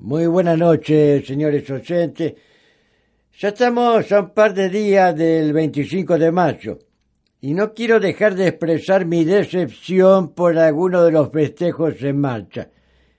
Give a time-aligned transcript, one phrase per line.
[0.00, 2.34] Muy buenas noches, señores oyentes.
[3.36, 6.78] Ya estamos a un par de días del 25 de mayo
[7.40, 12.68] y no quiero dejar de expresar mi decepción por alguno de los festejos en marcha.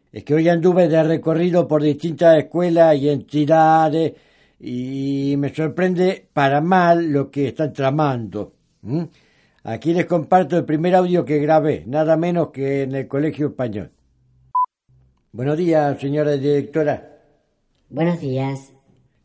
[0.10, 4.14] Es que hoy anduve de recorrido por distintas escuelas y entidades
[4.58, 8.54] y me sorprende para mal lo que están tramando.
[9.66, 13.92] Aquí les comparto el primer audio que grabé, nada menos que en el Colegio Español.
[15.32, 17.20] Buenos días, señora directora.
[17.88, 18.72] Buenos días.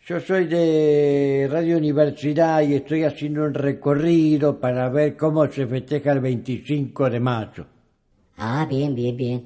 [0.06, 6.12] Yo soy de Radio Universidad y estoy haciendo un recorrido para ver cómo se festeja
[6.12, 7.66] el 25 de mayo.
[8.36, 9.44] Ah, bien, bien, bien.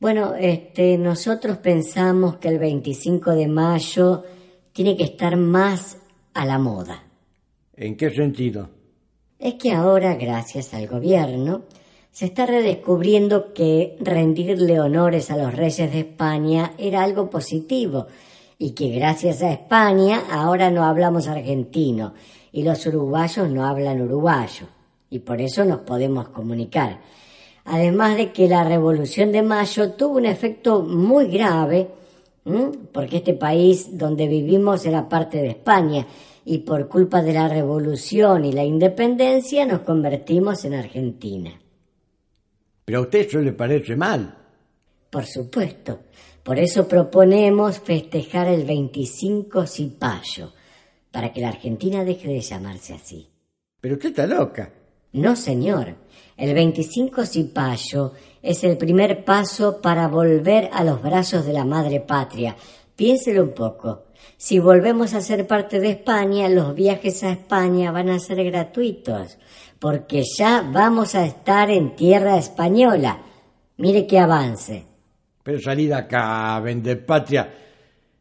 [0.00, 4.24] Bueno, este, nosotros pensamos que el 25 de mayo
[4.72, 5.96] tiene que estar más
[6.34, 7.04] a la moda.
[7.76, 8.68] ¿En qué sentido?
[9.38, 11.62] Es que ahora, gracias al gobierno,
[12.10, 18.06] se está redescubriendo que rendirle honores a los reyes de España era algo positivo
[18.58, 22.14] y que gracias a España ahora no hablamos argentino
[22.52, 24.66] y los uruguayos no hablan uruguayo
[25.08, 27.00] y por eso nos podemos comunicar.
[27.64, 31.88] Además de que la Revolución de Mayo tuvo un efecto muy grave,
[32.92, 36.06] porque este país donde vivimos era parte de España
[36.44, 41.52] y por culpa de la Revolución y la Independencia nos convertimos en Argentina.
[42.90, 44.36] Pero a usted eso le parece mal.
[45.10, 46.00] Por supuesto.
[46.42, 50.52] Por eso proponemos festejar el 25 Cipayo,
[51.12, 53.28] para que la Argentina deje de llamarse así.
[53.80, 54.72] Pero usted está loca.
[55.12, 55.94] No, señor.
[56.36, 62.00] El 25 Cipayo es el primer paso para volver a los brazos de la madre
[62.00, 62.56] patria.
[62.96, 64.06] Piénselo un poco.
[64.36, 69.38] Si volvemos a ser parte de España, los viajes a España van a ser gratuitos
[69.80, 73.18] porque ya vamos a estar en tierra española.
[73.78, 74.84] Mire qué avance.
[75.42, 76.62] Pero salí de acá,
[77.06, 77.50] patria.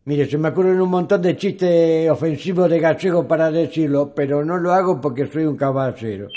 [0.05, 4.57] Mire, se me ocurren un montón de chistes ofensivos de gallego para decirlo, pero no
[4.57, 6.29] lo hago porque soy un caballero.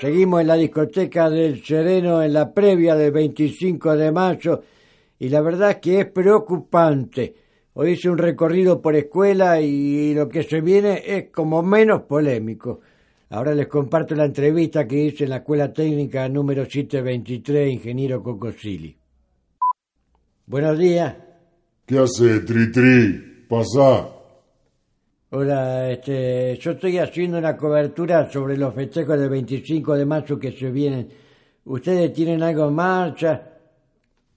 [0.00, 4.62] Seguimos en la discoteca del Sereno en la previa del 25 de mayo
[5.18, 7.34] y la verdad es que es preocupante.
[7.74, 12.80] Hoy hice un recorrido por escuela y lo que se viene es como menos polémico.
[13.34, 18.96] Ahora les comparto la entrevista que hice en la Escuela Técnica número 723, Ingeniero Cocosili.
[20.46, 21.16] Buenos días.
[21.84, 23.46] ¿Qué hace, Tri Tri?
[23.48, 24.06] Pasá.
[25.30, 30.52] Hola, este, yo estoy haciendo una cobertura sobre los festejos del 25 de marzo que
[30.52, 31.08] se vienen.
[31.64, 33.42] ¿Ustedes tienen algo en marcha?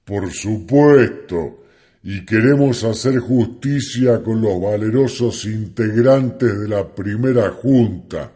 [0.03, 1.65] Por supuesto.
[2.01, 8.31] Y queremos hacer justicia con los valerosos integrantes de la primera junta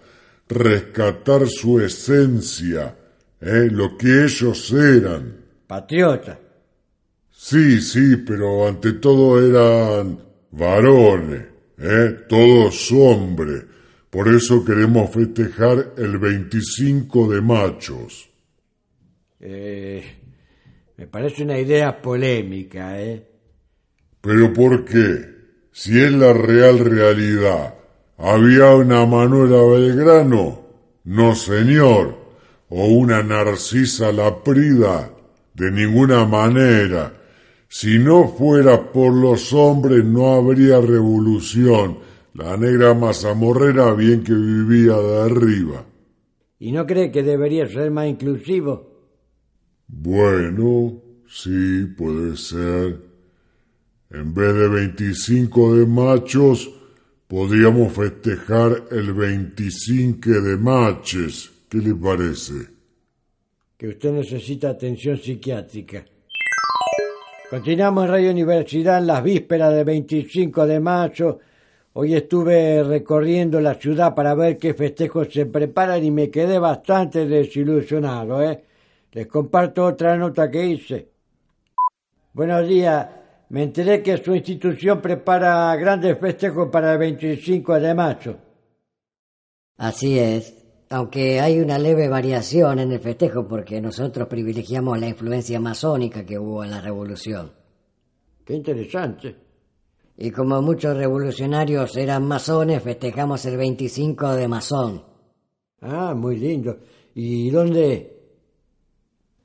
[0.51, 2.95] rescatar su esencia,
[3.39, 3.69] ¿eh?
[3.71, 5.37] lo que ellos eran.
[5.65, 6.37] Patriota.
[7.31, 10.19] Sí, sí, pero ante todo eran
[10.51, 11.43] varones,
[11.77, 12.17] ¿eh?
[12.27, 13.63] todos hombres.
[14.09, 18.29] Por eso queremos festejar el 25 de machos.
[19.39, 20.03] Eh,
[20.97, 23.25] me parece una idea polémica, ¿eh?
[24.19, 25.31] ¿Pero por qué?
[25.71, 27.80] Si es la real realidad
[28.23, 30.59] ¿Había una Manuela Belgrano?
[31.05, 32.15] No, señor.
[32.69, 35.11] ¿O una Narcisa Laprida?
[35.55, 37.13] De ninguna manera.
[37.67, 41.97] Si no fuera por los hombres no habría revolución.
[42.35, 45.83] La negra mazamorrera bien que vivía de arriba.
[46.59, 49.01] ¿Y no cree que debería ser más inclusivo?
[49.87, 53.01] Bueno, sí, puede ser.
[54.11, 56.69] En vez de veinticinco de machos,
[57.31, 61.49] Podríamos festejar el 25 de maches.
[61.69, 62.67] ¿Qué le parece?
[63.77, 66.03] Que usted necesita atención psiquiátrica.
[67.49, 71.39] Continuamos en Radio Universidad en las vísperas del 25 de mayo.
[71.93, 77.25] Hoy estuve recorriendo la ciudad para ver qué festejos se preparan y me quedé bastante
[77.25, 78.61] desilusionado, ¿eh?
[79.13, 81.07] Les comparto otra nota que hice.
[82.33, 83.20] Buenos días.
[83.51, 88.37] Me enteré que su institución prepara grandes festejos para el 25 de mayo.
[89.75, 90.55] Así es,
[90.89, 96.39] aunque hay una leve variación en el festejo porque nosotros privilegiamos la influencia masónica que
[96.39, 97.51] hubo en la revolución.
[98.45, 99.35] Qué interesante.
[100.15, 105.03] Y como muchos revolucionarios eran masones, festejamos el 25 de masón.
[105.81, 106.77] Ah, muy lindo.
[107.15, 108.17] ¿Y dónde?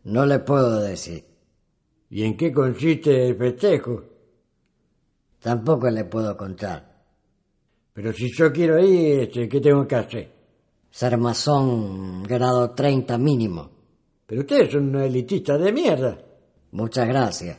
[0.05, 1.36] No le puedo decir.
[2.11, 4.05] ¿Y en qué consiste el festejo?
[5.41, 6.97] Tampoco le puedo contar.
[7.93, 10.33] Pero si yo quiero ir, este, ¿qué tengo que hacer?
[10.91, 13.71] Ser masón grado 30 mínimo.
[14.27, 16.19] Pero usted es un elitista de mierda.
[16.73, 17.59] Muchas gracias.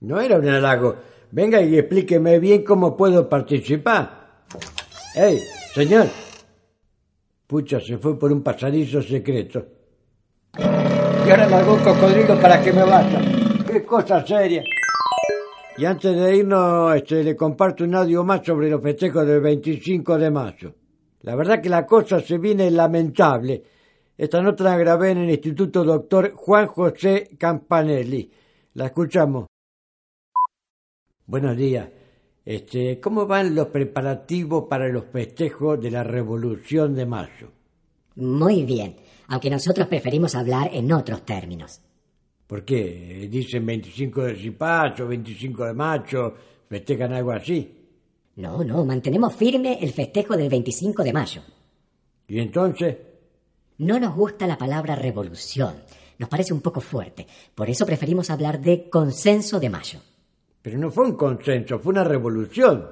[0.00, 0.96] No era un halago.
[1.30, 4.44] venga y explíqueme bien cómo puedo participar.
[5.14, 5.40] ¡Ey,
[5.72, 6.08] señor!
[7.46, 9.64] Pucha, se fue por un pasadizo secreto.
[10.58, 13.33] Y ahora largó un cocodrilo para que me vaya.
[13.74, 14.62] ¡Qué cosa seria!
[15.76, 20.16] Y antes de irnos, este, le comparto un audio más sobre los festejos del 25
[20.16, 20.74] de mayo.
[21.22, 23.64] La verdad que la cosa se viene lamentable.
[24.16, 28.30] Esta nota la grabé en el Instituto Doctor Juan José Campanelli.
[28.74, 29.46] La escuchamos.
[31.26, 31.88] Buenos días.
[32.44, 37.50] Este, ¿Cómo van los preparativos para los festejos de la Revolución de Mayo?
[38.14, 38.94] Muy bien,
[39.26, 41.80] aunque nosotros preferimos hablar en otros términos.
[42.46, 43.28] ¿Por qué?
[43.30, 46.34] ¿Dicen 25 de Zipacho, 25 de Macho?
[46.68, 47.84] ¿Festejan algo así?
[48.36, 51.42] No, no, mantenemos firme el festejo del 25 de mayo.
[52.26, 52.96] ¿Y entonces?
[53.78, 55.74] No nos gusta la palabra revolución.
[56.18, 57.26] Nos parece un poco fuerte.
[57.54, 60.00] Por eso preferimos hablar de consenso de mayo.
[60.62, 62.88] Pero no fue un consenso, fue una revolución.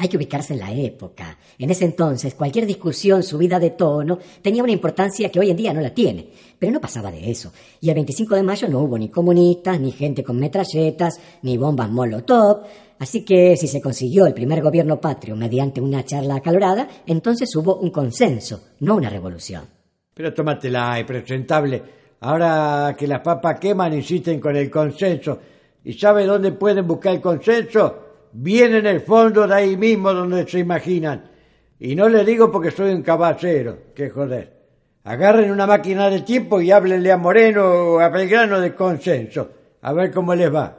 [0.00, 1.36] Hay que ubicarse en la época.
[1.58, 5.74] En ese entonces, cualquier discusión subida de tono tenía una importancia que hoy en día
[5.74, 6.26] no la tiene.
[6.58, 7.52] Pero no pasaba de eso.
[7.82, 11.90] Y el 25 de mayo no hubo ni comunistas, ni gente con metralletas, ni bombas
[11.90, 12.62] molotov.
[12.98, 17.76] Así que si se consiguió el primer gobierno patrio mediante una charla acalorada, entonces hubo
[17.76, 19.64] un consenso, no una revolución.
[20.14, 21.82] Pero tómatela, presentable.
[22.20, 25.38] Ahora que las papas queman, insisten con el consenso.
[25.84, 28.09] ¿Y sabe dónde pueden buscar el consenso?
[28.32, 31.30] Bien en el fondo de ahí mismo donde se imaginan.
[31.78, 34.60] Y no le digo porque soy un caballero, que joder.
[35.04, 39.50] Agarren una máquina de tiempo y háblenle a Moreno o a Belgrano de consenso.
[39.82, 40.76] A ver cómo les va.